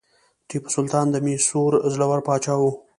[0.47, 2.63] ټیپو سلطان د میسور زړور پاچا و.